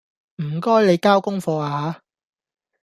[0.41, 2.03] 唔該你交功課呀吓